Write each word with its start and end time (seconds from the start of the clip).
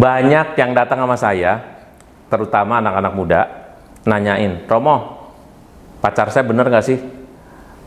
Banyak 0.00 0.56
yang 0.56 0.72
datang 0.72 1.04
sama 1.04 1.16
saya, 1.20 1.60
terutama 2.32 2.80
anak-anak 2.80 3.12
muda, 3.12 3.40
nanyain, 4.08 4.64
Romo, 4.64 5.28
pacar 6.00 6.32
saya 6.32 6.48
bener 6.48 6.72
gak 6.72 6.88
sih? 6.88 6.96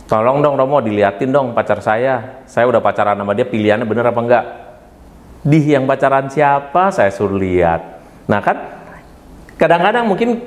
Tolong 0.05 0.45
dong 0.45 0.53
Romo, 0.53 0.77
diliatin 0.77 1.33
dong 1.33 1.57
pacar 1.57 1.81
saya. 1.81 2.45
Saya 2.45 2.69
udah 2.69 2.85
pacaran 2.85 3.17
sama 3.17 3.33
dia, 3.33 3.49
pilihannya 3.49 3.89
bener 3.89 4.05
apa 4.13 4.21
enggak? 4.21 4.45
Di 5.41 5.73
yang 5.73 5.89
pacaran 5.89 6.29
siapa, 6.29 6.93
saya 6.93 7.09
suruh 7.09 7.41
lihat. 7.41 7.81
Nah 8.29 8.39
kan, 8.45 8.57
kadang-kadang 9.57 10.05
mungkin 10.05 10.37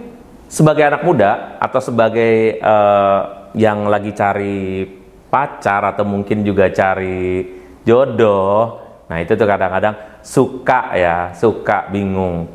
sebagai 0.47 0.87
anak 0.87 1.03
muda 1.03 1.59
atau 1.59 1.83
sebagai 1.83 2.63
uh, 2.63 3.51
yang 3.59 3.91
lagi 3.91 4.15
cari 4.15 4.87
pacar 5.27 5.83
atau 5.83 6.07
mungkin 6.07 6.47
juga 6.47 6.71
cari 6.71 7.43
jodoh, 7.83 8.79
nah 9.11 9.19
itu 9.19 9.35
tuh 9.35 9.49
kadang-kadang 9.51 10.16
suka 10.27 10.91
ya, 10.99 11.31
suka 11.39 11.87
bingung. 11.95 12.51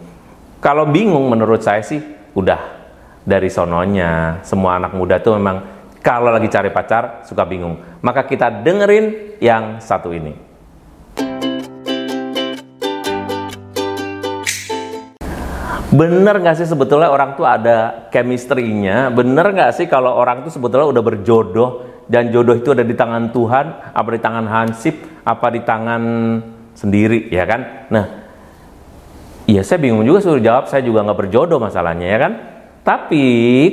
Kalau 0.60 0.84
bingung 0.92 1.32
menurut 1.32 1.64
saya 1.64 1.80
sih 1.80 2.04
udah 2.36 2.60
dari 3.24 3.48
sononya. 3.48 4.44
Semua 4.44 4.76
anak 4.76 4.92
muda 4.92 5.24
tuh 5.24 5.40
memang 5.40 5.64
kalau 6.04 6.36
lagi 6.36 6.52
cari 6.52 6.68
pacar 6.68 7.24
suka 7.24 7.48
bingung. 7.48 7.80
Maka 8.04 8.28
kita 8.28 8.52
dengerin 8.52 9.40
yang 9.40 9.80
satu 9.80 10.12
ini. 10.12 10.52
Bener 15.92 16.40
gak 16.40 16.56
sih 16.56 16.68
sebetulnya 16.68 17.12
orang 17.12 17.36
tuh 17.36 17.44
ada 17.44 18.08
chemistry-nya? 18.16 19.12
Bener 19.12 19.44
gak 19.52 19.76
sih 19.76 19.92
kalau 19.92 20.16
orang 20.16 20.44
tuh 20.48 20.52
sebetulnya 20.52 20.88
udah 20.88 21.04
berjodoh 21.04 21.72
dan 22.08 22.32
jodoh 22.32 22.56
itu 22.56 22.72
ada 22.72 22.84
di 22.84 22.96
tangan 22.96 23.28
Tuhan, 23.36 23.92
apa 23.92 24.10
di 24.16 24.20
tangan 24.24 24.46
Hansip, 24.48 24.96
apa 25.28 25.52
di 25.52 25.60
tangan 25.68 26.04
sendiri 26.76 27.28
ya 27.32 27.44
kan? 27.48 27.88
Nah 27.92 28.06
iya 29.50 29.62
saya 29.66 29.82
bingung 29.82 30.06
juga 30.08 30.24
suruh 30.24 30.44
jawab 30.44 30.72
saya 30.72 30.86
juga 30.86 31.04
nggak 31.04 31.20
berjodoh 31.28 31.60
masalahnya 31.60 32.08
ya 32.08 32.20
kan? 32.20 32.34
Tapi 32.82 33.26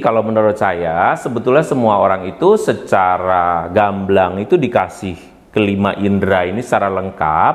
kalau 0.04 0.20
menurut 0.20 0.60
saya 0.60 1.16
sebetulnya 1.16 1.64
semua 1.64 1.96
orang 1.96 2.28
itu 2.28 2.60
secara 2.60 3.72
gamblang 3.72 4.36
itu 4.44 4.60
dikasih 4.60 5.16
kelima 5.48 5.96
indera 5.96 6.44
ini 6.44 6.60
secara 6.60 6.92
lengkap 6.92 7.54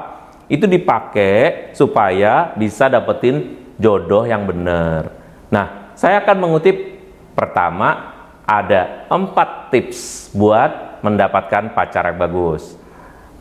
itu 0.50 0.66
dipakai 0.66 1.72
supaya 1.78 2.52
bisa 2.58 2.90
dapetin 2.90 3.70
jodoh 3.78 4.26
yang 4.26 4.50
benar. 4.50 5.14
Nah, 5.54 5.94
saya 5.94 6.22
akan 6.26 6.38
mengutip. 6.42 6.94
Pertama 7.34 8.14
ada 8.46 9.10
empat 9.10 9.74
tips 9.74 10.30
buat 10.38 11.02
mendapatkan 11.02 11.74
pacar 11.74 12.14
yang 12.14 12.22
bagus 12.22 12.78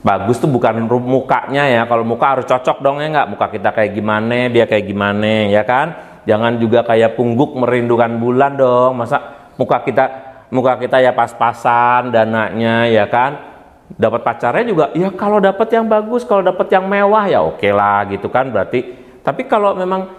bagus 0.03 0.43
tuh 0.43 0.51
bukan 0.51 0.83
mukanya 0.87 1.65
ya. 1.71 1.83
Kalau 1.87 2.05
muka 2.05 2.37
harus 2.37 2.47
cocok 2.47 2.83
dong 2.83 2.99
ya 2.99 3.09
nggak? 3.09 3.29
Muka 3.33 3.47
kita 3.49 3.71
kayak 3.71 3.91
gimana 3.95 4.51
dia 4.51 4.67
kayak 4.67 4.85
gimana 4.85 5.49
ya 5.49 5.63
kan? 5.63 6.21
Jangan 6.27 6.59
juga 6.59 6.87
kayak 6.87 7.15
pungguk 7.19 7.55
merindukan 7.55 8.19
bulan 8.19 8.59
dong. 8.59 8.99
Masa 8.99 9.51
muka 9.57 9.83
kita 9.87 10.05
muka 10.53 10.77
kita 10.77 11.01
ya 11.01 11.15
pas-pasan 11.15 12.11
dananya 12.11 12.91
ya 12.91 13.07
kan? 13.07 13.55
Dapat 13.93 14.21
pacarnya 14.27 14.65
juga 14.67 14.85
ya 14.93 15.09
kalau 15.15 15.39
dapat 15.39 15.69
yang 15.71 15.87
bagus 15.87 16.27
kalau 16.27 16.43
dapat 16.43 16.67
yang 16.73 16.85
mewah 16.91 17.25
ya 17.31 17.41
oke 17.43 17.63
okay 17.63 17.73
lah 17.73 18.05
gitu 18.11 18.27
kan 18.27 18.51
berarti. 18.51 19.01
Tapi 19.23 19.47
kalau 19.47 19.79
memang 19.79 20.19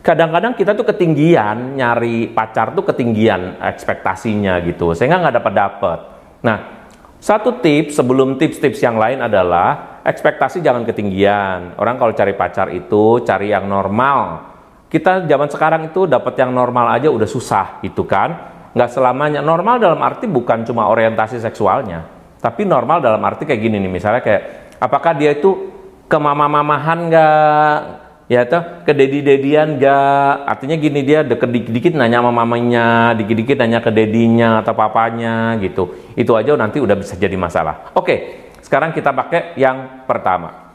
kadang-kadang 0.00 0.56
kita 0.56 0.72
tuh 0.72 0.86
ketinggian 0.88 1.76
nyari 1.76 2.32
pacar 2.32 2.72
tuh 2.72 2.86
ketinggian 2.86 3.60
ekspektasinya 3.60 4.56
gitu. 4.64 4.96
Sehingga 4.96 5.20
nggak 5.20 5.36
dapat 5.42 5.52
dapat 5.52 5.98
nah 6.44 6.75
satu 7.26 7.58
tips 7.58 7.98
sebelum 7.98 8.38
tips-tips 8.38 8.78
yang 8.86 9.02
lain 9.02 9.18
adalah 9.18 9.98
ekspektasi 10.06 10.62
jangan 10.62 10.86
ketinggian. 10.86 11.74
Orang 11.74 11.98
kalau 11.98 12.14
cari 12.14 12.38
pacar 12.38 12.70
itu 12.70 13.18
cari 13.26 13.50
yang 13.50 13.66
normal. 13.66 14.46
Kita 14.86 15.26
zaman 15.26 15.50
sekarang 15.50 15.90
itu 15.90 16.06
dapat 16.06 16.38
yang 16.38 16.54
normal 16.54 16.94
aja 16.94 17.10
udah 17.10 17.26
susah 17.26 17.82
gitu 17.82 18.06
kan. 18.06 18.54
Nggak 18.78 18.94
selamanya. 18.94 19.42
Normal 19.42 19.82
dalam 19.82 19.98
arti 20.06 20.30
bukan 20.30 20.62
cuma 20.62 20.86
orientasi 20.86 21.42
seksualnya. 21.42 22.06
Tapi 22.38 22.62
normal 22.62 23.02
dalam 23.02 23.18
arti 23.26 23.42
kayak 23.42 23.58
gini 23.58 23.82
nih. 23.82 23.90
Misalnya 23.90 24.22
kayak 24.22 24.42
apakah 24.78 25.18
dia 25.18 25.34
itu 25.34 25.74
ke 26.06 26.18
mama-mamahan 26.22 27.10
nggak? 27.10 28.05
Ya 28.26 28.46
tuh 28.46 28.82
ke 28.82 28.92
dedi 28.92 29.22
dedian 29.22 29.78
gak. 29.78 30.46
Artinya 30.46 30.76
gini 30.78 31.00
dia 31.06 31.22
deket 31.22 31.50
dikit 31.50 31.72
dikit 31.72 31.92
nanya 31.94 32.22
sama 32.22 32.30
mamanya 32.34 33.14
dikit 33.14 33.36
dikit 33.38 33.56
nanya 33.62 33.78
ke 33.82 33.90
dedinya 33.94 34.62
atau 34.62 34.74
papanya 34.74 35.54
gitu. 35.62 35.94
Itu 36.18 36.34
aja 36.34 36.54
nanti 36.58 36.82
udah 36.82 36.96
bisa 36.98 37.14
jadi 37.14 37.34
masalah. 37.38 37.94
Oke 37.94 38.46
sekarang 38.62 38.90
kita 38.90 39.14
pakai 39.14 39.54
yang 39.58 40.06
pertama. 40.06 40.66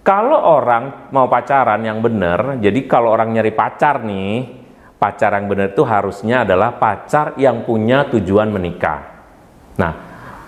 Kalau 0.00 0.36
orang 0.36 1.12
mau 1.12 1.28
pacaran 1.28 1.80
yang 1.84 2.00
benar 2.00 2.56
jadi 2.56 2.80
kalau 2.88 3.12
orang 3.12 3.36
nyari 3.36 3.52
pacar 3.52 4.00
nih 4.00 4.60
pacar 4.96 5.36
yang 5.36 5.48
benar 5.48 5.72
itu 5.72 5.84
harusnya 5.84 6.44
adalah 6.44 6.76
pacar 6.76 7.36
yang 7.40 7.64
punya 7.64 8.08
tujuan 8.08 8.48
menikah. 8.52 9.00
Nah 9.76 9.92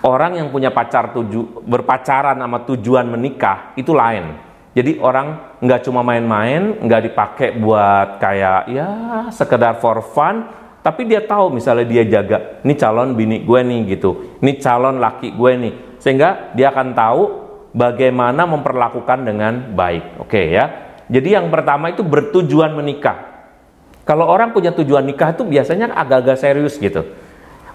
orang 0.03 0.37
yang 0.37 0.47
punya 0.51 0.69
pacar 0.69 1.15
tuju 1.15 1.63
berpacaran 1.63 2.37
sama 2.37 2.65
tujuan 2.67 3.07
menikah 3.07 3.71
itu 3.79 3.95
lain 3.95 4.42
jadi 4.73 4.97
orang 4.97 5.61
nggak 5.61 5.85
cuma 5.85 6.01
main-main, 6.01 6.81
nggak 6.81 7.13
dipakai 7.13 7.53
buat 7.61 8.17
kayak 8.17 8.61
ya 8.73 8.89
sekedar 9.29 9.77
for 9.77 10.01
fun, 10.01 10.49
tapi 10.81 11.05
dia 11.05 11.21
tahu 11.21 11.53
misalnya 11.53 11.85
dia 11.85 12.03
jaga, 12.09 12.57
ini 12.65 12.73
calon 12.73 13.13
bini 13.13 13.45
gue 13.45 13.59
nih 13.61 13.79
gitu, 13.93 14.41
ini 14.41 14.57
calon 14.57 14.97
laki 14.97 15.37
gue 15.37 15.51
nih, 15.61 15.73
sehingga 16.01 16.49
dia 16.57 16.73
akan 16.73 16.89
tahu 16.97 17.21
bagaimana 17.69 18.49
memperlakukan 18.49 19.29
dengan 19.29 19.77
baik. 19.77 20.25
Oke 20.25 20.49
ya. 20.49 20.65
Jadi 21.05 21.37
yang 21.37 21.53
pertama 21.53 21.93
itu 21.93 22.01
bertujuan 22.01 22.73
menikah. 22.73 23.45
Kalau 24.09 24.25
orang 24.25 24.57
punya 24.57 24.73
tujuan 24.73 25.05
nikah 25.05 25.37
itu 25.37 25.45
biasanya 25.45 25.93
agak-agak 25.93 26.41
serius 26.41 26.81
gitu. 26.81 27.13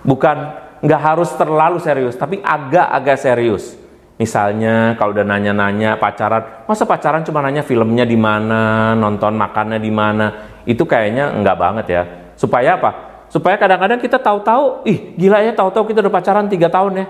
Bukan 0.03 0.37
nggak 0.83 1.03
harus 1.15 1.31
terlalu 1.39 1.79
serius, 1.79 2.19
tapi 2.19 2.43
agak-agak 2.43 3.23
serius. 3.23 3.78
Misalnya 4.19 4.99
kalau 4.99 5.15
udah 5.15 5.23
nanya-nanya 5.23 5.95
pacaran, 5.95 6.67
masa 6.67 6.83
pacaran 6.83 7.23
cuma 7.23 7.39
nanya 7.39 7.63
filmnya 7.63 8.03
di 8.03 8.19
mana, 8.19 8.91
nonton 8.99 9.39
makannya 9.39 9.79
di 9.79 9.95
mana, 9.95 10.27
itu 10.67 10.83
kayaknya 10.83 11.31
enggak 11.39 11.55
banget 11.55 11.87
ya. 11.87 12.03
Supaya 12.35 12.75
apa? 12.75 12.91
Supaya 13.31 13.55
kadang-kadang 13.55 14.03
kita 14.03 14.19
tahu-tahu, 14.19 14.83
ih 14.91 15.15
gila 15.15 15.39
ya 15.47 15.55
tahu-tahu 15.55 15.95
kita 15.95 16.03
udah 16.03 16.11
pacaran 16.11 16.51
tiga 16.51 16.67
tahun 16.67 16.93
ya. 16.99 17.07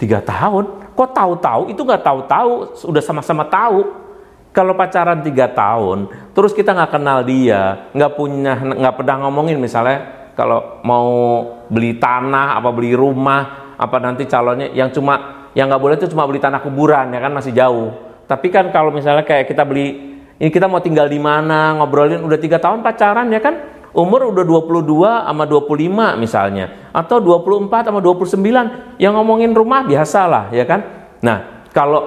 Tiga 0.00 0.18
tahun? 0.24 0.96
Kok 0.96 1.10
tahu-tahu? 1.12 1.62
Itu 1.76 1.84
nggak 1.84 2.00
tahu-tahu, 2.00 2.52
udah 2.88 3.02
sama-sama 3.04 3.44
tahu. 3.44 4.08
Kalau 4.56 4.72
pacaran 4.72 5.20
tiga 5.20 5.52
tahun, 5.52 6.08
terus 6.32 6.56
kita 6.56 6.72
nggak 6.72 6.96
kenal 6.96 7.20
dia, 7.20 7.92
nggak 7.92 8.12
punya, 8.16 8.56
nggak 8.56 8.96
pernah 8.96 9.28
ngomongin 9.28 9.60
misalnya 9.60 10.32
kalau 10.32 10.80
mau 10.80 11.12
beli 11.68 12.00
tanah, 12.00 12.56
apa 12.56 12.72
beli 12.72 12.96
rumah, 12.96 13.76
apa 13.76 14.00
nanti 14.00 14.24
calonnya 14.24 14.72
yang 14.72 14.88
cuma 14.88 15.35
yang 15.56 15.72
nggak 15.72 15.80
boleh 15.80 15.96
itu 15.96 16.12
cuma 16.12 16.28
beli 16.28 16.36
tanah 16.36 16.60
kuburan 16.60 17.08
ya 17.16 17.20
kan? 17.24 17.32
Masih 17.32 17.56
jauh. 17.56 17.96
Tapi 18.28 18.52
kan 18.52 18.68
kalau 18.68 18.92
misalnya 18.92 19.24
kayak 19.24 19.48
kita 19.48 19.64
beli 19.64 20.20
ini 20.36 20.52
kita 20.52 20.68
mau 20.68 20.84
tinggal 20.84 21.08
di 21.08 21.16
mana 21.16 21.72
ngobrolin 21.80 22.20
udah 22.20 22.36
tiga 22.36 22.60
tahun 22.60 22.84
pacaran 22.84 23.32
ya 23.32 23.40
kan? 23.40 23.72
Umur 23.96 24.28
udah 24.28 24.44
22 24.44 24.84
sama 25.24 25.48
25 25.48 26.20
misalnya. 26.20 26.92
Atau 26.92 27.24
24 27.24 27.88
sama 27.88 28.04
29 28.04 29.00
yang 29.00 29.16
ngomongin 29.16 29.56
rumah 29.56 29.88
biasa 29.88 30.28
lah 30.28 30.44
ya 30.52 30.68
kan? 30.68 30.84
Nah 31.24 31.64
kalau 31.72 32.04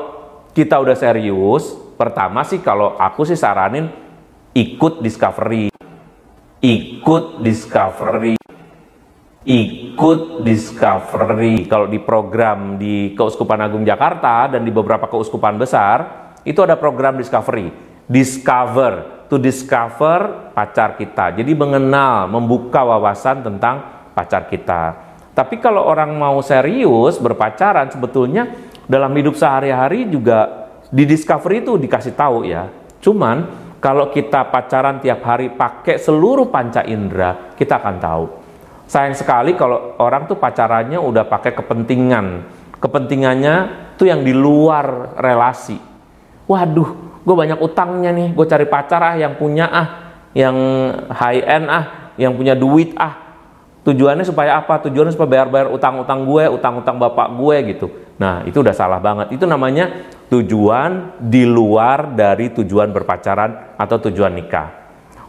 kita 0.53 0.77
udah 0.77 0.93
serius 0.93 1.73
pertama 1.97 2.45
sih 2.45 2.61
kalau 2.61 2.93
aku 3.01 3.25
sih 3.25 3.33
saranin 3.33 3.89
ikut 4.53 5.01
discovery. 5.01 5.73
Ikut 6.61 7.41
discovery 7.41 8.38
ikut 9.47 10.43
discovery. 10.43 11.63
Kalau 11.67 11.87
di 11.87 11.99
program 12.01 12.75
di 12.75 13.15
Keuskupan 13.15 13.63
Agung 13.63 13.87
Jakarta 13.87 14.51
dan 14.51 14.67
di 14.67 14.71
beberapa 14.71 15.07
keuskupan 15.07 15.55
besar, 15.55 16.31
itu 16.43 16.59
ada 16.59 16.75
program 16.75 17.15
discovery. 17.15 17.71
Discover, 18.09 19.27
to 19.31 19.37
discover 19.39 20.51
pacar 20.51 20.97
kita. 20.99 21.39
Jadi 21.39 21.53
mengenal, 21.55 22.27
membuka 22.27 22.83
wawasan 22.83 23.45
tentang 23.45 24.09
pacar 24.11 24.49
kita. 24.49 25.07
Tapi 25.31 25.61
kalau 25.63 25.87
orang 25.87 26.11
mau 26.19 26.41
serius 26.43 27.15
berpacaran 27.21 27.87
sebetulnya 27.87 28.49
dalam 28.89 29.13
hidup 29.15 29.39
sehari-hari 29.39 30.09
juga 30.09 30.67
di 30.89 31.05
discovery 31.05 31.63
itu 31.63 31.79
dikasih 31.79 32.17
tahu 32.17 32.43
ya. 32.43 32.67
Cuman 32.99 33.69
kalau 33.79 34.11
kita 34.11 34.51
pacaran 34.51 34.99
tiap 34.99 35.23
hari 35.23 35.53
pakai 35.53 35.95
seluruh 35.95 36.51
panca 36.51 36.83
indera, 36.83 37.55
kita 37.55 37.79
akan 37.79 37.95
tahu 38.01 38.38
sayang 38.89 39.13
sekali 39.13 39.53
kalau 39.53 39.93
orang 40.01 40.25
tuh 40.25 40.41
pacarannya 40.41 40.97
udah 40.97 41.29
pakai 41.29 41.53
kepentingan. 41.53 42.57
Kepentingannya 42.81 43.55
tuh 44.01 44.09
yang 44.09 44.25
di 44.25 44.33
luar 44.33 45.13
relasi. 45.21 45.77
Waduh 46.49 47.21
gue 47.21 47.35
banyak 47.37 47.61
utangnya 47.61 48.09
nih. 48.09 48.33
Gue 48.33 48.49
cari 48.49 48.65
pacar 48.65 49.13
ah 49.13 49.15
yang 49.15 49.37
punya 49.37 49.69
ah 49.69 49.87
yang 50.33 50.57
high 51.13 51.45
end 51.45 51.69
ah 51.69 51.85
yang 52.17 52.33
punya 52.33 52.57
duit 52.57 52.97
ah. 52.97 53.29
Tujuannya 53.85 54.25
supaya 54.27 54.59
apa? 54.59 54.81
Tujuannya 54.89 55.13
supaya 55.13 55.29
bayar-bayar 55.39 55.69
utang-utang 55.71 56.25
gue 56.25 56.43
utang-utang 56.49 56.97
bapak 56.99 57.31
gue 57.37 57.55
gitu. 57.71 57.87
Nah 58.19 58.43
itu 58.43 58.59
udah 58.59 58.75
salah 58.75 58.99
banget. 58.99 59.37
Itu 59.37 59.45
namanya 59.45 60.09
tujuan 60.33 61.21
di 61.21 61.45
luar 61.47 62.11
dari 62.11 62.51
tujuan 62.51 62.91
berpacaran 62.91 63.79
atau 63.79 63.97
tujuan 64.09 64.35
nikah. 64.35 64.67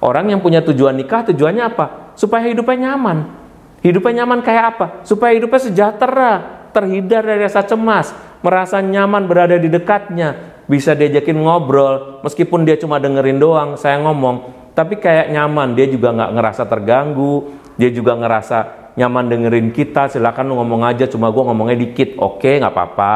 Orang 0.00 0.32
yang 0.32 0.40
punya 0.40 0.64
tujuan 0.64 0.96
nikah 0.96 1.28
tujuannya 1.28 1.62
apa? 1.62 2.16
Supaya 2.16 2.48
hidupnya 2.48 2.90
nyaman. 2.90 3.39
Hidupnya 3.80 4.24
nyaman 4.24 4.44
kayak 4.44 4.64
apa? 4.76 4.86
Supaya 5.08 5.32
hidupnya 5.32 5.60
sejahtera, 5.60 6.32
terhindar 6.76 7.24
dari 7.24 7.40
rasa 7.40 7.64
cemas, 7.64 8.12
merasa 8.44 8.80
nyaman 8.84 9.24
berada 9.24 9.56
di 9.56 9.72
dekatnya, 9.72 10.62
bisa 10.68 10.92
diajakin 10.94 11.40
ngobrol, 11.40 12.20
meskipun 12.22 12.62
dia 12.68 12.76
cuma 12.76 13.00
dengerin 13.00 13.40
doang, 13.40 13.70
saya 13.80 13.98
ngomong, 14.04 14.70
tapi 14.76 15.00
kayak 15.00 15.32
nyaman, 15.32 15.74
dia 15.74 15.88
juga 15.88 16.12
nggak 16.12 16.30
ngerasa 16.36 16.62
terganggu, 16.68 17.56
dia 17.74 17.90
juga 17.90 18.14
ngerasa 18.14 18.58
nyaman 18.94 19.24
dengerin 19.32 19.68
kita, 19.72 20.12
silakan 20.12 20.52
lu 20.52 20.54
ngomong 20.60 20.84
aja, 20.84 21.08
cuma 21.08 21.32
gue 21.32 21.42
ngomongnya 21.42 21.76
dikit, 21.80 22.20
oke 22.20 22.60
nggak 22.60 22.72
apa-apa. 22.72 23.14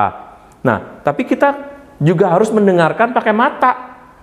Nah, 0.65 1.05
tapi 1.05 1.29
kita 1.29 1.77
juga 2.01 2.33
harus 2.33 2.49
mendengarkan 2.51 3.13
pakai 3.13 3.35
mata, 3.37 3.73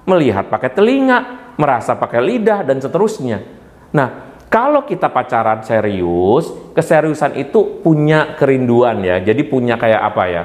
melihat 0.09 0.49
pakai 0.49 0.73
telinga, 0.73 1.53
merasa 1.55 1.93
pakai 1.93 2.19
lidah 2.19 2.65
dan 2.65 2.81
seterusnya. 2.81 3.45
Nah, 3.93 4.30
kalau 4.51 4.83
kita 4.83 5.07
pacaran 5.07 5.63
serius, 5.63 6.51
keseriusan 6.75 7.39
itu 7.39 7.79
punya 7.79 8.35
kerinduan 8.35 8.99
ya. 8.99 9.23
Jadi 9.23 9.47
punya 9.47 9.79
kayak 9.79 10.01
apa 10.03 10.23
ya? 10.27 10.43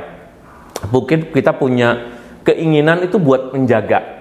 Mungkin 0.95 1.35
kita 1.35 1.59
punya 1.59 2.15
keinginan 2.47 3.03
itu 3.03 3.19
buat 3.19 3.51
menjaga. 3.51 4.15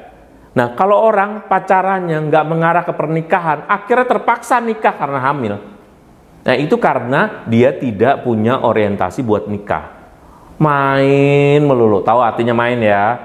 Nah, 0.57 0.73
kalau 0.73 1.05
orang 1.05 1.45
pacarannya 1.45 2.17
nggak 2.31 2.45
mengarah 2.49 2.81
ke 2.81 2.97
pernikahan, 2.97 3.69
akhirnya 3.69 4.07
terpaksa 4.09 4.57
nikah 4.57 4.97
karena 4.97 5.19
hamil. 5.21 5.61
Nah, 6.41 6.55
itu 6.57 6.81
karena 6.81 7.45
dia 7.45 7.69
tidak 7.77 8.25
punya 8.25 8.65
orientasi 8.65 9.21
buat 9.21 9.45
nikah 9.45 9.95
main 10.59 11.59
melulu. 11.63 11.99
Tahu 12.03 12.19
artinya 12.23 12.55
main 12.55 12.79
ya? 12.79 13.19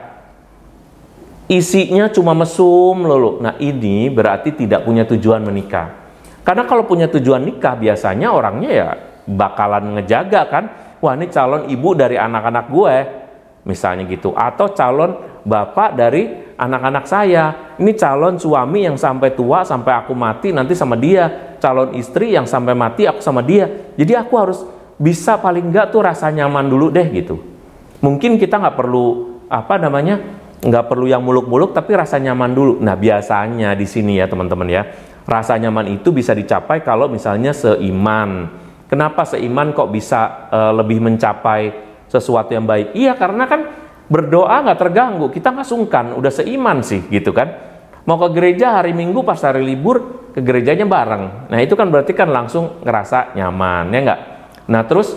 Isinya 1.50 2.06
cuma 2.10 2.34
mesum 2.34 2.94
melulu. 2.94 3.42
Nah 3.42 3.58
ini 3.58 4.06
berarti 4.06 4.54
tidak 4.54 4.86
punya 4.86 5.02
tujuan 5.06 5.42
menikah. 5.42 5.99
Karena 6.40 6.64
kalau 6.64 6.88
punya 6.88 7.06
tujuan 7.12 7.44
nikah 7.44 7.76
biasanya 7.76 8.32
orangnya 8.32 8.70
ya 8.70 8.88
bakalan 9.28 10.00
ngejaga 10.00 10.42
kan. 10.48 10.64
Wah 11.00 11.16
ini 11.16 11.32
calon 11.32 11.68
ibu 11.68 11.96
dari 11.96 12.16
anak-anak 12.16 12.66
gue. 12.68 12.94
Misalnya 13.68 14.08
gitu. 14.08 14.32
Atau 14.32 14.72
calon 14.72 15.42
bapak 15.44 15.96
dari 15.96 16.54
anak-anak 16.56 17.04
saya. 17.08 17.76
Ini 17.80 17.92
calon 17.96 18.36
suami 18.36 18.84
yang 18.84 19.00
sampai 19.00 19.32
tua, 19.32 19.64
sampai 19.64 19.92
aku 20.04 20.12
mati 20.12 20.52
nanti 20.52 20.76
sama 20.76 20.96
dia. 20.96 21.56
Calon 21.60 21.92
istri 21.96 22.36
yang 22.36 22.44
sampai 22.44 22.72
mati 22.76 23.08
aku 23.08 23.20
sama 23.20 23.40
dia. 23.44 23.68
Jadi 23.96 24.12
aku 24.16 24.34
harus 24.36 24.60
bisa 25.00 25.40
paling 25.40 25.72
enggak 25.72 25.92
tuh 25.92 26.04
rasa 26.04 26.28
nyaman 26.28 26.68
dulu 26.68 26.92
deh 26.92 27.08
gitu. 27.08 27.40
Mungkin 28.00 28.36
kita 28.36 28.60
nggak 28.60 28.76
perlu 28.76 29.40
apa 29.48 29.80
namanya 29.80 30.20
nggak 30.60 30.92
perlu 30.92 31.08
yang 31.08 31.24
muluk-muluk 31.24 31.72
tapi 31.72 31.96
rasa 31.96 32.20
nyaman 32.20 32.52
dulu. 32.52 32.72
Nah 32.80 32.96
biasanya 32.96 33.72
di 33.72 33.88
sini 33.88 34.20
ya 34.20 34.28
teman-teman 34.28 34.68
ya 34.68 34.84
rasa 35.28 35.56
nyaman 35.60 36.00
itu 36.00 36.12
bisa 36.14 36.32
dicapai 36.36 36.84
kalau 36.84 37.08
misalnya 37.08 37.52
seiman. 37.52 38.48
Kenapa 38.90 39.22
seiman 39.22 39.70
kok 39.70 39.92
bisa 39.92 40.50
uh, 40.50 40.72
lebih 40.74 40.98
mencapai 40.98 41.70
sesuatu 42.10 42.50
yang 42.50 42.66
baik? 42.66 42.92
Iya 42.98 43.14
karena 43.14 43.46
kan 43.46 43.60
berdoa 44.10 44.66
nggak 44.66 44.78
terganggu, 44.82 45.30
kita 45.30 45.54
nggak 45.54 45.68
sungkan, 45.68 46.18
udah 46.18 46.32
seiman 46.34 46.82
sih 46.82 47.06
gitu 47.06 47.30
kan. 47.30 47.48
Mau 48.08 48.18
ke 48.18 48.34
gereja 48.34 48.80
hari 48.82 48.90
Minggu 48.90 49.22
pas 49.22 49.38
hari 49.38 49.62
libur 49.62 50.26
ke 50.34 50.42
gerejanya 50.42 50.88
bareng. 50.88 51.52
Nah 51.52 51.58
itu 51.62 51.78
kan 51.78 51.86
berarti 51.92 52.16
kan 52.16 52.32
langsung 52.32 52.82
ngerasa 52.82 53.38
nyaman 53.38 53.94
ya 53.94 54.00
nggak? 54.02 54.20
Nah 54.66 54.82
terus 54.88 55.14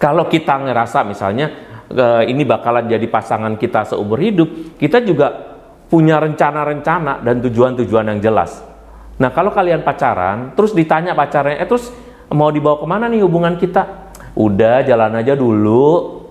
kalau 0.00 0.24
kita 0.28 0.56
ngerasa 0.64 1.04
misalnya 1.04 1.46
ini 2.26 2.42
bakalan 2.42 2.88
jadi 2.88 3.06
pasangan 3.06 3.54
kita 3.60 3.84
seumur 3.86 4.18
hidup, 4.18 4.78
kita 4.80 5.04
juga 5.04 5.28
punya 5.86 6.18
rencana-rencana 6.18 7.22
dan 7.22 7.38
tujuan-tujuan 7.44 8.16
yang 8.16 8.20
jelas. 8.22 8.58
Nah 9.16 9.32
kalau 9.32 9.48
kalian 9.48 9.80
pacaran, 9.80 10.52
terus 10.52 10.76
ditanya 10.76 11.16
pacarnya, 11.16 11.56
eh 11.56 11.68
terus 11.68 11.88
mau 12.28 12.52
dibawa 12.52 12.76
ke 12.76 12.86
mana 12.88 13.08
nih 13.08 13.24
hubungan 13.24 13.56
kita? 13.56 14.12
Udah 14.36 14.84
jalan 14.84 15.16
aja 15.16 15.32
dulu, 15.32 15.84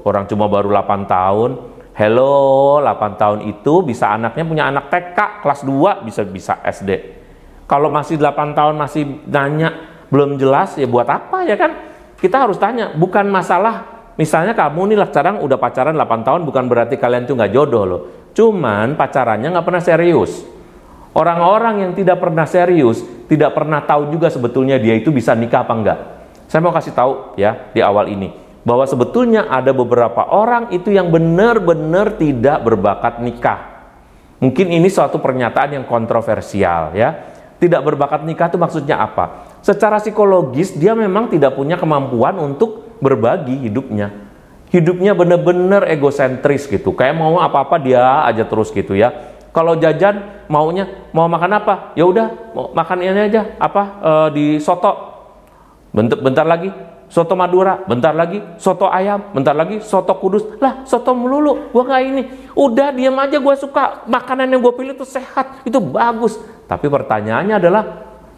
orang 0.06 0.30
cuma 0.30 0.46
baru 0.46 0.70
8 0.70 1.10
tahun. 1.10 1.52
Hello, 1.98 2.78
8 2.84 3.18
tahun 3.18 3.40
itu 3.50 3.82
bisa 3.82 4.14
anaknya 4.14 4.44
punya 4.46 4.64
anak 4.70 4.94
TK 4.94 5.42
kelas 5.42 5.66
2 5.66 6.06
bisa 6.06 6.22
bisa 6.28 6.54
SD. 6.62 6.92
Kalau 7.66 7.90
masih 7.90 8.22
8 8.22 8.54
tahun 8.54 8.76
masih 8.78 9.26
nanya 9.26 9.74
belum 10.14 10.38
jelas 10.38 10.78
ya 10.78 10.86
buat 10.86 11.10
apa 11.10 11.42
ya 11.42 11.58
kan? 11.58 11.96
kita 12.16 12.48
harus 12.48 12.58
tanya, 12.58 12.96
bukan 12.96 13.28
masalah 13.28 14.08
misalnya 14.16 14.56
kamu 14.56 14.96
nih 14.96 14.98
sekarang 15.12 15.44
udah 15.44 15.58
pacaran 15.60 15.94
8 15.94 16.26
tahun 16.26 16.42
bukan 16.48 16.64
berarti 16.72 16.96
kalian 16.96 17.28
tuh 17.28 17.36
nggak 17.36 17.52
jodoh 17.52 17.84
loh. 17.84 18.02
Cuman 18.32 18.96
pacarannya 18.96 19.52
nggak 19.52 19.66
pernah 19.66 19.84
serius. 19.84 20.55
Orang-orang 21.16 21.88
yang 21.88 21.92
tidak 21.96 22.20
pernah 22.20 22.44
serius, 22.44 23.00
tidak 23.32 23.56
pernah 23.56 23.80
tahu 23.88 24.12
juga 24.12 24.28
sebetulnya 24.28 24.76
dia 24.76 25.00
itu 25.00 25.16
bisa 25.16 25.32
nikah 25.32 25.64
apa 25.64 25.74
enggak. 25.74 26.00
Saya 26.52 26.60
mau 26.60 26.76
kasih 26.76 26.92
tahu 26.92 27.40
ya 27.40 27.72
di 27.72 27.80
awal 27.80 28.12
ini 28.12 28.36
bahwa 28.68 28.84
sebetulnya 28.84 29.48
ada 29.48 29.72
beberapa 29.72 30.28
orang 30.28 30.76
itu 30.76 30.92
yang 30.92 31.08
benar-benar 31.08 32.20
tidak 32.20 32.60
berbakat 32.68 33.24
nikah. 33.24 33.88
Mungkin 34.44 34.68
ini 34.76 34.92
suatu 34.92 35.24
pernyataan 35.24 35.80
yang 35.80 35.86
kontroversial 35.88 36.92
ya. 36.92 37.34
Tidak 37.56 37.80
berbakat 37.80 38.28
nikah 38.28 38.52
itu 38.52 38.60
maksudnya 38.60 39.00
apa? 39.00 39.56
secara 39.66 39.98
psikologis 39.98 40.78
dia 40.78 40.94
memang 40.94 41.34
tidak 41.34 41.58
punya 41.58 41.74
kemampuan 41.74 42.38
untuk 42.38 43.02
berbagi 43.02 43.66
hidupnya. 43.66 44.14
Hidupnya 44.70 45.18
benar-benar 45.18 45.90
egosentris 45.90 46.70
gitu. 46.70 46.94
Kayak 46.94 47.18
mau 47.18 47.42
apa-apa 47.42 47.82
dia 47.82 48.22
aja 48.30 48.46
terus 48.46 48.70
gitu 48.70 48.94
ya. 48.94 49.34
Kalau 49.56 49.80
jajan 49.80 50.44
maunya 50.52 51.08
mau 51.16 51.32
makan 51.32 51.64
apa? 51.64 51.96
Ya 51.96 52.04
udah, 52.04 52.52
makan 52.76 53.00
ini 53.00 53.32
aja 53.32 53.56
apa 53.56 53.84
e, 54.04 54.12
di 54.36 54.46
soto. 54.60 55.16
Bentar, 55.96 56.20
bentar 56.20 56.44
lagi 56.44 56.68
soto 57.08 57.40
Madura, 57.40 57.80
bentar 57.88 58.12
lagi 58.12 58.44
soto 58.60 58.92
ayam, 58.92 59.32
bentar 59.32 59.56
lagi 59.56 59.80
soto 59.80 60.12
kudus. 60.20 60.60
Lah, 60.60 60.84
soto 60.84 61.16
melulu, 61.16 61.72
gua 61.72 61.88
nggak 61.88 62.04
ini. 62.04 62.24
Udah 62.52 62.92
diam 62.92 63.16
aja 63.16 63.40
gua 63.40 63.56
suka 63.56 64.04
makanan 64.12 64.52
yang 64.52 64.60
gua 64.60 64.76
pilih 64.76 64.92
itu 64.92 65.08
sehat, 65.08 65.64
itu 65.64 65.80
bagus. 65.80 66.36
Tapi 66.68 66.92
pertanyaannya 66.92 67.56
adalah 67.56 67.84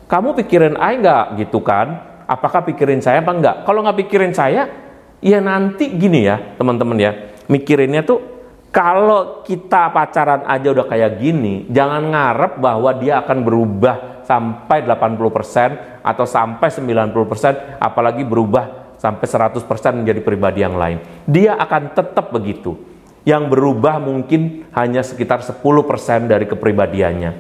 kamu 0.06 0.38
pikirin 0.46 0.78
I 0.78 1.02
nggak 1.02 1.42
gitu 1.42 1.66
kan? 1.66 1.98
Apakah 2.30 2.62
pikirin 2.62 3.02
saya 3.02 3.26
apa 3.26 3.34
enggak? 3.34 3.66
Kalau 3.66 3.82
nggak 3.82 4.06
pikirin 4.06 4.38
saya, 4.38 4.70
ya 5.18 5.42
nanti 5.42 5.90
gini 5.98 6.30
ya 6.30 6.38
teman-teman 6.62 7.02
ya. 7.02 7.12
Mikirinnya 7.50 8.06
tuh 8.06 8.37
kalau 8.78 9.42
kita 9.42 9.90
pacaran 9.90 10.46
aja 10.46 10.70
udah 10.70 10.86
kayak 10.86 11.18
gini, 11.18 11.66
jangan 11.74 12.14
ngarep 12.14 12.62
bahwa 12.62 12.94
dia 12.94 13.18
akan 13.26 13.42
berubah 13.42 14.22
sampai 14.22 14.86
80% 14.86 16.06
atau 16.06 16.26
sampai 16.30 16.70
90%, 16.70 17.82
apalagi 17.82 18.22
berubah 18.22 18.94
sampai 19.02 19.26
100% 19.26 19.66
menjadi 19.98 20.22
pribadi 20.22 20.62
yang 20.62 20.78
lain. 20.78 21.02
Dia 21.26 21.58
akan 21.58 21.98
tetap 21.98 22.30
begitu. 22.30 22.78
Yang 23.26 23.50
berubah 23.50 23.98
mungkin 23.98 24.70
hanya 24.78 25.02
sekitar 25.02 25.42
10% 25.42 26.30
dari 26.30 26.46
kepribadiannya. 26.46 27.32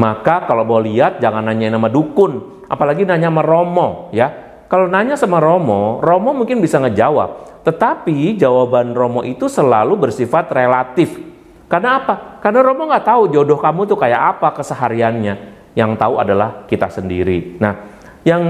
Maka 0.00 0.48
kalau 0.48 0.64
mau 0.64 0.80
lihat 0.80 1.20
jangan 1.20 1.44
nanya 1.44 1.76
nama 1.76 1.92
dukun, 1.92 2.64
apalagi 2.72 3.04
nanya 3.04 3.28
sama 3.28 3.44
Romo 3.44 4.08
ya. 4.16 4.49
Kalau 4.70 4.86
nanya 4.86 5.18
sama 5.18 5.42
Romo, 5.42 5.98
Romo 5.98 6.30
mungkin 6.30 6.62
bisa 6.62 6.78
ngejawab. 6.78 7.60
Tetapi 7.66 8.38
jawaban 8.38 8.94
Romo 8.94 9.26
itu 9.26 9.50
selalu 9.50 9.98
bersifat 9.98 10.46
relatif. 10.54 11.18
Karena 11.66 11.98
apa? 11.98 12.38
Karena 12.38 12.62
Romo 12.62 12.86
nggak 12.86 13.02
tahu 13.02 13.22
jodoh 13.34 13.58
kamu 13.58 13.90
tuh 13.90 13.98
kayak 13.98 14.38
apa 14.38 14.54
kesehariannya. 14.54 15.34
Yang 15.74 15.90
tahu 15.98 16.14
adalah 16.22 16.70
kita 16.70 16.86
sendiri. 16.86 17.58
Nah, 17.58 17.98
yang 18.22 18.42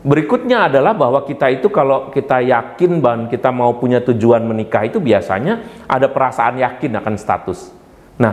berikutnya 0.00 0.72
adalah 0.72 0.96
bahwa 0.96 1.28
kita 1.28 1.52
itu 1.52 1.68
kalau 1.68 2.08
kita 2.08 2.40
yakin 2.40 3.04
dan 3.04 3.28
kita 3.28 3.52
mau 3.52 3.76
punya 3.76 4.00
tujuan 4.00 4.48
menikah 4.48 4.88
itu 4.88 4.96
biasanya 4.96 5.84
ada 5.84 6.08
perasaan 6.08 6.56
yakin 6.56 6.96
akan 6.96 7.14
status. 7.20 7.68
Nah, 8.16 8.32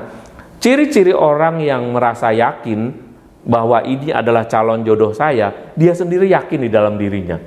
Ciri-ciri 0.64 1.12
orang 1.12 1.60
yang 1.60 1.92
merasa 1.92 2.32
yakin 2.32 3.03
bahwa 3.44 3.84
ini 3.84 4.10
adalah 4.10 4.48
calon 4.48 4.84
jodoh 4.88 5.12
saya, 5.12 5.72
dia 5.76 5.92
sendiri 5.92 6.32
yakin 6.32 6.64
di 6.64 6.70
dalam 6.72 6.96
dirinya. 6.96 7.40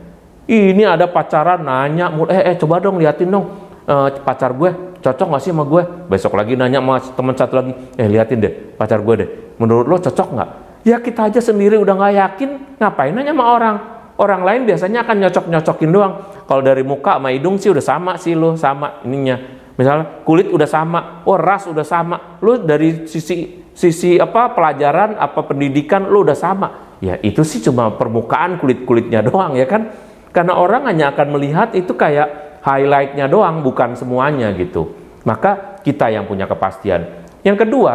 Ini 0.46 0.84
ada 0.86 1.10
pacaran 1.10 1.64
nanya, 1.64 2.12
eh, 2.30 2.54
eh 2.54 2.56
coba 2.60 2.78
dong 2.78 3.02
liatin 3.02 3.26
dong 3.26 3.46
eh, 3.82 4.08
pacar 4.22 4.54
gue 4.54 4.98
cocok 5.02 5.28
gak 5.34 5.42
sih 5.42 5.50
sama 5.50 5.64
gue? 5.66 5.82
Besok 6.06 6.38
lagi 6.38 6.54
nanya 6.54 6.78
sama 6.78 6.94
teman 7.02 7.34
satu 7.34 7.54
lagi, 7.58 7.72
eh 7.98 8.06
liatin 8.06 8.38
deh 8.38 8.52
pacar 8.78 9.02
gue 9.02 9.14
deh. 9.18 9.28
Menurut 9.58 9.86
lo 9.90 9.96
cocok 9.98 10.28
nggak? 10.36 10.50
Ya 10.86 11.02
kita 11.02 11.26
aja 11.26 11.42
sendiri 11.42 11.74
udah 11.82 11.94
nggak 11.98 12.14
yakin, 12.14 12.50
ngapain 12.78 13.10
nanya 13.10 13.34
sama 13.34 13.44
orang? 13.50 13.76
Orang 14.16 14.48
lain 14.48 14.64
biasanya 14.64 15.04
akan 15.04 15.16
nyocok-nyocokin 15.28 15.90
doang. 15.92 16.12
Kalau 16.48 16.62
dari 16.64 16.80
muka 16.80 17.18
sama 17.18 17.28
hidung 17.34 17.60
sih 17.60 17.68
udah 17.68 17.84
sama 17.84 18.12
sih 18.16 18.32
lo, 18.32 18.56
sama 18.56 19.04
ininya 19.04 19.36
Misalnya 19.76 20.24
kulit 20.24 20.48
udah 20.48 20.64
sama, 20.64 21.20
oh 21.28 21.36
ras 21.36 21.68
udah 21.68 21.84
sama. 21.84 22.40
Lu 22.40 22.64
dari 22.64 23.04
sisi 23.04 23.60
sisi 23.76 24.16
apa 24.16 24.56
pelajaran, 24.56 25.20
apa 25.20 25.44
pendidikan 25.44 26.08
lu 26.08 26.24
udah 26.24 26.34
sama. 26.34 26.96
Ya 27.04 27.20
itu 27.20 27.44
sih 27.44 27.60
cuma 27.60 27.92
permukaan 27.92 28.56
kulit-kulitnya 28.56 29.20
doang 29.20 29.52
ya 29.54 29.68
kan. 29.68 29.92
Karena 30.32 30.56
orang 30.56 30.88
hanya 30.88 31.12
akan 31.12 31.36
melihat 31.36 31.76
itu 31.76 31.92
kayak 31.92 32.60
highlightnya 32.64 33.28
doang, 33.28 33.60
bukan 33.60 33.92
semuanya 33.94 34.50
gitu. 34.56 34.96
Maka 35.28 35.80
kita 35.84 36.08
yang 36.08 36.24
punya 36.24 36.48
kepastian. 36.48 37.24
Yang 37.44 37.68
kedua, 37.68 37.94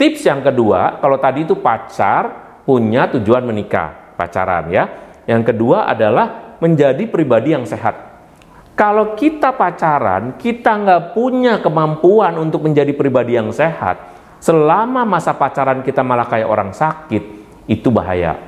tips 0.00 0.26
yang 0.26 0.40
kedua, 0.42 0.98
kalau 0.98 1.16
tadi 1.20 1.46
itu 1.46 1.54
pacar 1.60 2.58
punya 2.66 3.08
tujuan 3.14 3.46
menikah, 3.46 4.16
pacaran 4.18 4.68
ya. 4.72 4.84
Yang 5.28 5.54
kedua 5.54 5.86
adalah 5.86 6.58
menjadi 6.58 7.04
pribadi 7.08 7.52
yang 7.52 7.68
sehat. 7.68 7.94
Kalau 8.76 9.16
kita 9.16 9.56
pacaran, 9.56 10.36
kita 10.36 10.76
nggak 10.76 11.02
punya 11.16 11.64
kemampuan 11.64 12.36
untuk 12.36 12.68
menjadi 12.68 12.92
pribadi 12.92 13.40
yang 13.40 13.48
sehat, 13.48 14.15
selama 14.46 15.02
masa 15.02 15.34
pacaran 15.34 15.82
kita 15.82 16.06
malah 16.06 16.30
kayak 16.30 16.46
orang 16.46 16.70
sakit, 16.70 17.22
itu 17.66 17.90
bahaya. 17.90 18.38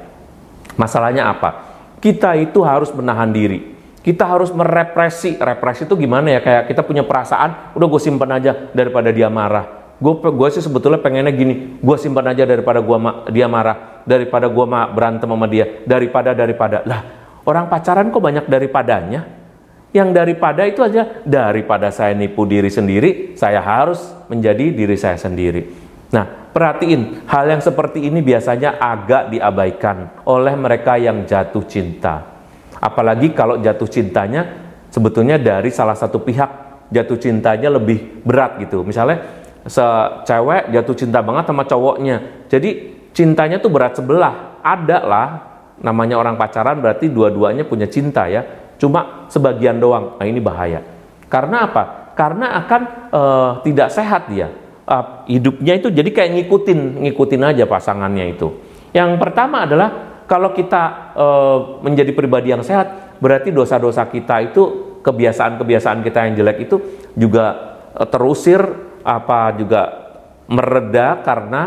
Masalahnya 0.78 1.26
apa? 1.26 1.66
Kita 1.98 2.38
itu 2.38 2.62
harus 2.62 2.94
menahan 2.94 3.34
diri 3.34 3.78
kita 4.08 4.24
harus 4.24 4.48
merepresi. 4.56 5.36
Represi 5.36 5.84
itu 5.84 5.92
gimana 5.98 6.32
ya? 6.32 6.40
Kayak 6.40 6.72
kita 6.72 6.80
punya 6.80 7.04
perasaan, 7.04 7.76
udah 7.76 7.86
gue 7.92 8.00
simpan 8.00 8.40
aja 8.40 8.72
daripada 8.72 9.12
dia 9.12 9.28
marah. 9.28 9.92
Gue 10.00 10.16
gue 10.16 10.48
sih 10.54 10.64
sebetulnya 10.64 10.96
pengennya 11.02 11.34
gini, 11.34 11.76
gue 11.76 11.96
simpan 12.00 12.30
aja 12.30 12.46
daripada 12.46 12.78
gua 12.78 12.96
ma 12.96 13.10
dia 13.28 13.50
marah, 13.50 14.00
daripada 14.08 14.48
gue 14.48 14.64
ma 14.64 14.88
berantem 14.88 15.28
sama 15.28 15.44
dia, 15.44 15.84
daripada 15.84 16.32
daripada. 16.32 16.86
Lah, 16.88 17.04
orang 17.44 17.68
pacaran 17.68 18.08
kok 18.08 18.22
banyak 18.22 18.46
daripadanya? 18.48 19.26
Yang 19.92 20.08
daripada 20.14 20.62
itu 20.64 20.80
aja 20.84 21.20
daripada 21.26 21.92
saya 21.92 22.16
nipu 22.16 22.46
diri 22.46 22.70
sendiri, 22.72 23.34
saya 23.34 23.58
harus 23.58 23.98
menjadi 24.30 24.70
diri 24.72 24.96
saya 24.96 25.18
sendiri. 25.18 25.87
Nah, 26.08 26.24
perhatiin 26.52 27.28
hal 27.28 27.44
yang 27.52 27.60
seperti 27.60 28.08
ini 28.08 28.24
biasanya 28.24 28.80
agak 28.80 29.28
diabaikan 29.28 30.24
oleh 30.24 30.54
mereka 30.56 30.96
yang 30.96 31.28
jatuh 31.28 31.64
cinta. 31.68 32.24
Apalagi 32.78 33.36
kalau 33.36 33.60
jatuh 33.60 33.88
cintanya 33.90 34.46
sebetulnya 34.88 35.36
dari 35.36 35.68
salah 35.68 35.98
satu 35.98 36.22
pihak 36.22 36.68
jatuh 36.88 37.18
cintanya 37.20 37.68
lebih 37.68 38.24
berat 38.24 38.56
gitu. 38.62 38.80
Misalnya 38.86 39.20
cewek 40.24 40.72
jatuh 40.72 40.96
cinta 40.96 41.20
banget 41.20 41.44
sama 41.44 41.68
cowoknya. 41.68 42.48
Jadi 42.48 42.70
cintanya 43.12 43.60
tuh 43.60 43.68
berat 43.68 44.00
sebelah. 44.00 44.62
Ada 44.64 44.98
lah 45.04 45.28
namanya 45.78 46.18
orang 46.18 46.34
pacaran 46.40 46.80
berarti 46.80 47.12
dua-duanya 47.12 47.68
punya 47.68 47.84
cinta 47.84 48.24
ya. 48.30 48.72
Cuma 48.80 49.28
sebagian 49.28 49.76
doang. 49.76 50.16
Nah 50.16 50.24
ini 50.24 50.40
bahaya. 50.40 50.80
Karena 51.28 51.68
apa? 51.68 52.14
Karena 52.16 52.56
akan 52.64 52.82
uh, 53.12 53.50
tidak 53.66 53.92
sehat 53.92 54.30
dia. 54.32 54.48
Uh, 54.88 55.28
hidupnya 55.28 55.76
itu 55.76 55.92
jadi 55.92 56.08
kayak 56.08 56.30
ngikutin, 56.32 57.04
ngikutin 57.04 57.42
aja 57.44 57.68
pasangannya 57.68 58.32
itu. 58.32 58.48
Yang 58.96 59.20
pertama 59.20 59.68
adalah 59.68 60.08
kalau 60.28 60.52
kita 60.52 61.12
e, 61.16 61.26
menjadi 61.80 62.12
pribadi 62.12 62.52
yang 62.52 62.60
sehat, 62.60 63.16
berarti 63.18 63.48
dosa-dosa 63.48 64.04
kita 64.12 64.52
itu 64.52 64.62
kebiasaan-kebiasaan 65.00 66.04
kita 66.04 66.18
yang 66.28 66.34
jelek 66.36 66.68
itu 66.68 66.76
juga 67.16 67.46
e, 67.96 68.04
terusir 68.08 68.60
apa 69.00 69.56
juga 69.56 69.82
mereda 70.52 71.24
karena 71.24 71.62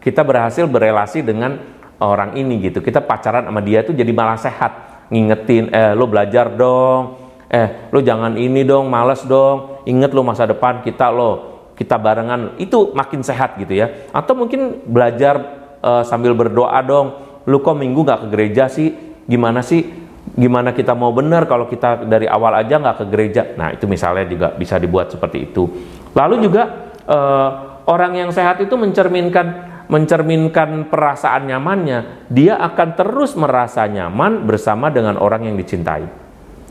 kita 0.00 0.24
berhasil 0.24 0.64
berelasi 0.64 1.20
dengan 1.20 1.60
orang 2.00 2.36
ini 2.40 2.72
gitu. 2.72 2.80
Kita 2.80 3.04
pacaran 3.04 3.44
sama 3.44 3.60
dia 3.60 3.84
itu 3.84 3.92
jadi 3.92 4.12
malah 4.12 4.40
sehat. 4.40 4.72
Ngingetin, 5.06 5.70
eh 5.70 5.94
lo 5.94 6.10
belajar 6.10 6.50
dong, 6.50 7.14
eh 7.46 7.88
lo 7.94 8.02
jangan 8.02 8.34
ini 8.34 8.66
dong, 8.66 8.90
males 8.90 9.22
dong, 9.22 9.86
inget 9.86 10.10
lo 10.10 10.26
masa 10.26 10.50
depan 10.50 10.82
kita 10.82 11.14
lo, 11.14 11.55
kita 11.76 12.00
barengan, 12.00 12.56
itu 12.56 12.96
makin 12.96 13.20
sehat 13.20 13.60
gitu 13.60 13.76
ya. 13.76 14.08
Atau 14.10 14.32
mungkin 14.32 14.80
belajar 14.88 15.36
uh, 15.84 16.02
sambil 16.02 16.32
berdoa 16.32 16.80
dong, 16.80 17.06
lu 17.44 17.60
kok 17.60 17.76
minggu 17.76 18.00
nggak 18.00 18.20
ke 18.24 18.28
gereja 18.32 18.64
sih? 18.72 18.96
Gimana 19.28 19.60
sih? 19.60 19.84
Gimana 20.34 20.74
kita 20.74 20.96
mau 20.96 21.12
benar 21.14 21.46
kalau 21.46 21.68
kita 21.68 22.08
dari 22.08 22.26
awal 22.26 22.56
aja 22.56 22.80
nggak 22.80 22.96
ke 22.98 23.06
gereja? 23.12 23.42
Nah 23.54 23.76
itu 23.76 23.84
misalnya 23.86 24.26
juga 24.26 24.48
bisa 24.56 24.80
dibuat 24.80 25.12
seperti 25.12 25.52
itu. 25.52 25.64
Lalu 26.16 26.42
juga 26.42 26.92
eh, 27.06 27.50
orang 27.86 28.12
yang 28.18 28.30
sehat 28.34 28.58
itu 28.58 28.74
mencerminkan 28.74 29.78
mencerminkan 29.86 30.90
perasaan 30.90 31.46
nyamannya 31.46 32.26
dia 32.26 32.58
akan 32.58 32.88
terus 32.98 33.38
merasa 33.38 33.86
nyaman 33.86 34.42
bersama 34.42 34.90
dengan 34.90 35.14
orang 35.14 35.46
yang 35.46 35.54
dicintai. 35.54 36.04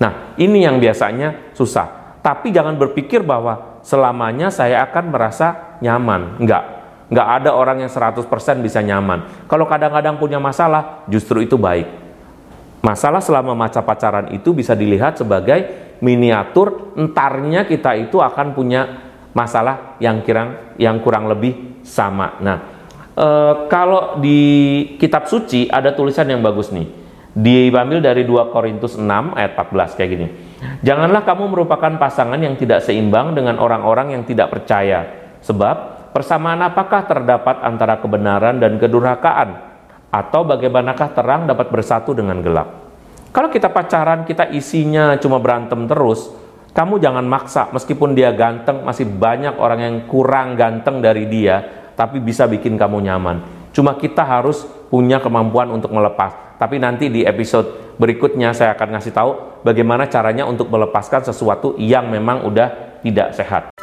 Nah 0.04 0.36
ini 0.36 0.68
yang 0.68 0.84
biasanya 0.84 1.56
susah 1.56 2.05
tapi 2.26 2.50
jangan 2.50 2.74
berpikir 2.74 3.22
bahwa 3.22 3.78
selamanya 3.86 4.50
saya 4.50 4.82
akan 4.90 5.14
merasa 5.14 5.78
nyaman 5.78 6.42
enggak 6.42 6.76
Nggak 7.06 7.28
ada 7.42 7.50
orang 7.54 7.86
yang 7.86 7.92
100% 7.92 8.26
bisa 8.66 8.82
nyaman. 8.82 9.46
Kalau 9.46 9.70
kadang-kadang 9.70 10.18
punya 10.18 10.42
masalah, 10.42 11.06
justru 11.06 11.46
itu 11.46 11.54
baik. 11.54 11.86
Masalah 12.82 13.22
selama 13.22 13.54
masa 13.54 13.82
pacaran 13.82 14.34
itu 14.34 14.54
bisa 14.54 14.74
dilihat 14.74 15.18
sebagai 15.18 15.86
miniatur 16.02 16.94
entarnya 16.98 17.66
kita 17.66 17.98
itu 17.98 18.22
akan 18.22 18.54
punya 18.54 19.06
masalah 19.34 19.98
yang 19.98 20.22
kurang 20.22 20.78
yang 20.78 20.98
kurang 21.02 21.26
lebih 21.30 21.82
sama. 21.82 22.38
Nah, 22.42 22.58
e, 23.14 23.28
kalau 23.70 24.18
di 24.22 24.42
kitab 25.02 25.26
suci 25.26 25.66
ada 25.70 25.94
tulisan 25.94 26.30
yang 26.30 26.42
bagus 26.46 26.70
nih. 26.74 27.06
Diambil 27.36 28.00
dari 28.00 28.24
2 28.24 28.54
Korintus 28.54 28.96
6 28.96 29.36
ayat 29.36 29.60
14 29.60 29.98
kayak 29.98 30.10
gini. 30.10 30.28
Janganlah 30.84 31.28
kamu 31.28 31.52
merupakan 31.52 31.94
pasangan 32.00 32.40
yang 32.40 32.56
tidak 32.56 32.84
seimbang 32.84 33.36
dengan 33.36 33.60
orang-orang 33.60 34.16
yang 34.16 34.24
tidak 34.24 34.52
percaya. 34.54 35.04
Sebab 35.44 35.96
Persamaan 36.16 36.64
apakah 36.64 37.04
terdapat 37.12 37.60
antara 37.60 38.00
kebenaran 38.00 38.56
dan 38.56 38.80
kedurhakaan? 38.80 39.52
Atau 40.08 40.48
bagaimanakah 40.48 41.12
terang 41.12 41.44
dapat 41.44 41.68
bersatu 41.68 42.16
dengan 42.16 42.40
gelap? 42.40 42.88
Kalau 43.36 43.52
kita 43.52 43.68
pacaran, 43.68 44.24
kita 44.24 44.48
isinya 44.56 45.20
cuma 45.20 45.44
berantem 45.44 45.84
terus, 45.92 46.32
kamu 46.72 47.04
jangan 47.04 47.28
maksa, 47.28 47.68
meskipun 47.76 48.16
dia 48.16 48.32
ganteng, 48.32 48.88
masih 48.88 49.12
banyak 49.12 49.60
orang 49.60 49.80
yang 49.84 49.96
kurang 50.08 50.56
ganteng 50.56 51.04
dari 51.04 51.28
dia, 51.28 51.60
tapi 52.00 52.24
bisa 52.24 52.48
bikin 52.48 52.80
kamu 52.80 53.04
nyaman. 53.04 53.68
Cuma 53.76 54.00
kita 54.00 54.24
harus 54.24 54.64
punya 54.88 55.20
kemampuan 55.20 55.68
untuk 55.68 55.92
melepas. 55.92 56.45
Tapi 56.56 56.80
nanti 56.80 57.12
di 57.12 57.28
episode 57.28 58.00
berikutnya 58.00 58.56
saya 58.56 58.76
akan 58.80 58.96
ngasih 58.96 59.12
tahu 59.12 59.32
bagaimana 59.68 60.08
caranya 60.08 60.48
untuk 60.48 60.72
melepaskan 60.72 61.28
sesuatu 61.28 61.76
yang 61.76 62.08
memang 62.08 62.48
udah 62.48 63.00
tidak 63.04 63.36
sehat. 63.36 63.75